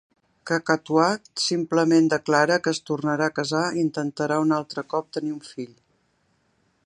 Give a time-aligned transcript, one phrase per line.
[0.51, 5.45] Cacatois simplement declara que es tornarà a casar i intentarà un altre cop tenir un
[5.51, 5.77] fill.